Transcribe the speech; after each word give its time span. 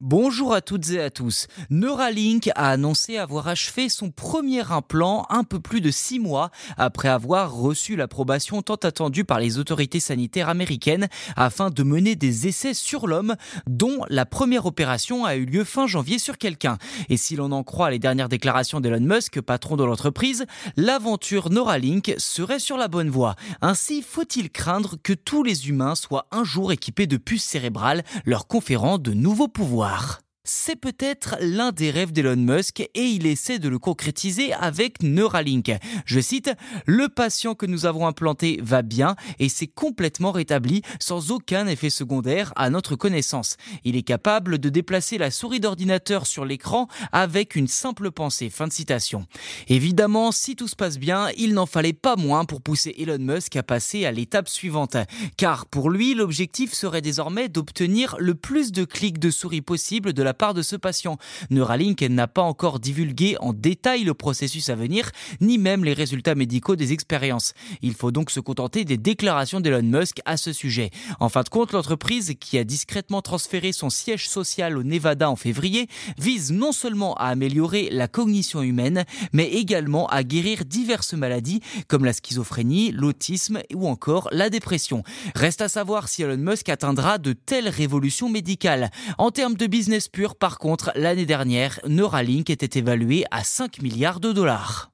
Bonjour 0.00 0.54
à 0.54 0.60
toutes 0.60 0.90
et 0.90 1.00
à 1.00 1.10
tous. 1.10 1.48
Neuralink 1.70 2.50
a 2.54 2.70
annoncé 2.70 3.16
avoir 3.16 3.48
achevé 3.48 3.88
son 3.88 4.12
premier 4.12 4.70
implant 4.70 5.26
un 5.28 5.42
peu 5.42 5.58
plus 5.58 5.80
de 5.80 5.90
six 5.90 6.20
mois 6.20 6.52
après 6.76 7.08
avoir 7.08 7.52
reçu 7.52 7.96
l'approbation 7.96 8.62
tant 8.62 8.76
attendue 8.76 9.24
par 9.24 9.40
les 9.40 9.58
autorités 9.58 9.98
sanitaires 9.98 10.48
américaines 10.48 11.08
afin 11.34 11.70
de 11.70 11.82
mener 11.82 12.14
des 12.14 12.46
essais 12.46 12.74
sur 12.74 13.08
l'homme, 13.08 13.34
dont 13.66 14.04
la 14.08 14.24
première 14.24 14.66
opération 14.66 15.24
a 15.24 15.34
eu 15.34 15.46
lieu 15.46 15.64
fin 15.64 15.88
janvier 15.88 16.20
sur 16.20 16.38
quelqu'un. 16.38 16.78
Et 17.08 17.16
si 17.16 17.34
l'on 17.34 17.50
en 17.50 17.64
croit 17.64 17.90
les 17.90 17.98
dernières 17.98 18.28
déclarations 18.28 18.80
d'Elon 18.80 19.00
Musk, 19.00 19.40
patron 19.40 19.74
de 19.74 19.82
l'entreprise, 19.82 20.46
l'aventure 20.76 21.50
Neuralink 21.50 22.14
serait 22.18 22.60
sur 22.60 22.76
la 22.76 22.86
bonne 22.86 23.10
voie. 23.10 23.34
Ainsi, 23.62 24.02
faut-il 24.02 24.50
craindre 24.50 24.94
que 25.02 25.12
tous 25.12 25.42
les 25.42 25.68
humains 25.68 25.96
soient 25.96 26.28
un 26.30 26.44
jour 26.44 26.70
équipés 26.70 27.08
de 27.08 27.16
puces 27.16 27.42
cérébrales 27.42 28.04
leur 28.24 28.46
conférant 28.46 28.98
de 28.98 29.12
nouveaux 29.12 29.48
pouvoirs? 29.48 29.87
noir 29.88 30.27
c'est 30.48 30.76
peut-être 30.76 31.36
l'un 31.40 31.72
des 31.72 31.90
rêves 31.90 32.12
d'Elon 32.12 32.36
Musk 32.36 32.80
et 32.80 33.04
il 33.04 33.26
essaie 33.26 33.58
de 33.58 33.68
le 33.68 33.78
concrétiser 33.78 34.54
avec 34.54 35.02
Neuralink. 35.02 35.70
Je 36.06 36.20
cite, 36.20 36.50
Le 36.86 37.08
patient 37.10 37.54
que 37.54 37.66
nous 37.66 37.84
avons 37.84 38.06
implanté 38.06 38.58
va 38.62 38.80
bien 38.80 39.14
et 39.38 39.50
s'est 39.50 39.66
complètement 39.66 40.32
rétabli 40.32 40.80
sans 41.00 41.32
aucun 41.32 41.66
effet 41.66 41.90
secondaire 41.90 42.54
à 42.56 42.70
notre 42.70 42.96
connaissance. 42.96 43.58
Il 43.84 43.94
est 43.94 44.02
capable 44.02 44.58
de 44.58 44.70
déplacer 44.70 45.18
la 45.18 45.30
souris 45.30 45.60
d'ordinateur 45.60 46.26
sur 46.26 46.46
l'écran 46.46 46.88
avec 47.12 47.54
une 47.54 47.68
simple 47.68 48.10
pensée. 48.10 48.48
Fin 48.48 48.68
de 48.68 48.72
citation. 48.72 49.26
Évidemment, 49.68 50.32
si 50.32 50.56
tout 50.56 50.68
se 50.68 50.76
passe 50.76 50.98
bien, 50.98 51.28
il 51.36 51.52
n'en 51.52 51.66
fallait 51.66 51.92
pas 51.92 52.16
moins 52.16 52.46
pour 52.46 52.62
pousser 52.62 52.94
Elon 52.98 53.18
Musk 53.18 53.54
à 53.56 53.62
passer 53.62 54.06
à 54.06 54.12
l'étape 54.12 54.48
suivante. 54.48 54.96
Car 55.36 55.66
pour 55.66 55.90
lui, 55.90 56.14
l'objectif 56.14 56.72
serait 56.72 57.02
désormais 57.02 57.50
d'obtenir 57.50 58.16
le 58.18 58.34
plus 58.34 58.72
de 58.72 58.84
clics 58.84 59.18
de 59.18 59.30
souris 59.30 59.60
possible 59.60 60.14
de 60.14 60.22
la 60.22 60.37
part 60.38 60.54
de 60.54 60.62
ce 60.62 60.76
patient. 60.76 61.18
Neuralink 61.50 62.00
n'a 62.02 62.28
pas 62.28 62.42
encore 62.42 62.80
divulgué 62.80 63.36
en 63.40 63.52
détail 63.52 64.04
le 64.04 64.14
processus 64.14 64.70
à 64.70 64.74
venir, 64.74 65.10
ni 65.40 65.58
même 65.58 65.84
les 65.84 65.92
résultats 65.92 66.34
médicaux 66.34 66.76
des 66.76 66.92
expériences. 66.92 67.52
Il 67.82 67.94
faut 67.94 68.12
donc 68.12 68.30
se 68.30 68.40
contenter 68.40 68.84
des 68.84 68.96
déclarations 68.96 69.60
d'Elon 69.60 69.82
Musk 69.82 70.20
à 70.24 70.36
ce 70.36 70.52
sujet. 70.52 70.90
En 71.20 71.28
fin 71.28 71.42
de 71.42 71.48
compte, 71.48 71.72
l'entreprise, 71.72 72.34
qui 72.40 72.56
a 72.56 72.64
discrètement 72.64 73.20
transféré 73.20 73.72
son 73.72 73.90
siège 73.90 74.28
social 74.28 74.78
au 74.78 74.82
Nevada 74.82 75.28
en 75.28 75.36
février, 75.36 75.88
vise 76.18 76.52
non 76.52 76.72
seulement 76.72 77.14
à 77.14 77.26
améliorer 77.26 77.88
la 77.90 78.08
cognition 78.08 78.62
humaine, 78.62 79.04
mais 79.32 79.48
également 79.48 80.06
à 80.06 80.22
guérir 80.22 80.64
diverses 80.64 81.14
maladies 81.14 81.60
comme 81.88 82.04
la 82.04 82.12
schizophrénie, 82.12 82.92
l'autisme 82.92 83.60
ou 83.74 83.88
encore 83.88 84.28
la 84.32 84.50
dépression. 84.50 85.02
Reste 85.34 85.60
à 85.62 85.68
savoir 85.68 86.08
si 86.08 86.22
Elon 86.22 86.36
Musk 86.36 86.68
atteindra 86.68 87.18
de 87.18 87.32
telles 87.32 87.68
révolutions 87.68 88.28
médicales. 88.28 88.90
En 89.18 89.30
termes 89.30 89.54
de 89.54 89.66
business 89.66 90.08
pur, 90.08 90.27
par 90.34 90.58
contre, 90.58 90.92
l'année 90.94 91.26
dernière, 91.26 91.80
Neuralink 91.86 92.50
était 92.50 92.78
évalué 92.78 93.24
à 93.30 93.44
5 93.44 93.82
milliards 93.82 94.20
de 94.20 94.32
dollars. 94.32 94.90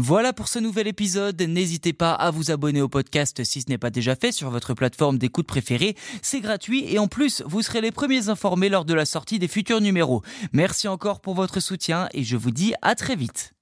Voilà 0.00 0.32
pour 0.32 0.46
ce 0.46 0.60
nouvel 0.60 0.86
épisode. 0.86 1.40
N'hésitez 1.42 1.92
pas 1.92 2.12
à 2.12 2.30
vous 2.30 2.52
abonner 2.52 2.80
au 2.80 2.88
podcast 2.88 3.42
si 3.42 3.62
ce 3.62 3.68
n'est 3.68 3.78
pas 3.78 3.90
déjà 3.90 4.14
fait 4.14 4.30
sur 4.30 4.48
votre 4.48 4.72
plateforme 4.72 5.18
d'écoute 5.18 5.48
préférée. 5.48 5.96
C'est 6.22 6.40
gratuit 6.40 6.84
et 6.92 7.00
en 7.00 7.08
plus, 7.08 7.42
vous 7.46 7.62
serez 7.62 7.80
les 7.80 7.90
premiers 7.90 8.28
informés 8.28 8.68
lors 8.68 8.84
de 8.84 8.94
la 8.94 9.04
sortie 9.04 9.40
des 9.40 9.48
futurs 9.48 9.80
numéros. 9.80 10.22
Merci 10.52 10.86
encore 10.86 11.20
pour 11.20 11.34
votre 11.34 11.58
soutien 11.58 12.08
et 12.12 12.22
je 12.22 12.36
vous 12.36 12.52
dis 12.52 12.74
à 12.80 12.94
très 12.94 13.16
vite. 13.16 13.57